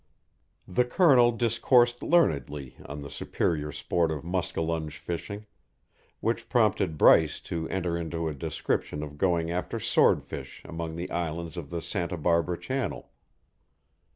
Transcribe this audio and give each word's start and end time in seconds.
The 0.67 0.83
Colonel 0.83 1.31
discoursed 1.31 2.01
learnedly 2.01 2.75
on 2.87 3.03
the 3.03 3.09
superior 3.11 3.71
sport 3.71 4.09
of 4.09 4.23
muskellunge 4.23 4.97
fishing, 4.97 5.45
which 6.21 6.49
prompted 6.49 6.97
Bryce 6.97 7.39
to 7.41 7.69
enter 7.69 7.95
into 7.95 8.27
a 8.27 8.33
description 8.33 9.03
of 9.03 9.19
going 9.19 9.51
after 9.51 9.79
swordfish 9.79 10.63
among 10.65 10.95
the 10.95 11.11
islands 11.11 11.55
of 11.55 11.69
the 11.69 11.83
Santa 11.83 12.17
Barbara 12.17 12.57
channel. 12.59 13.11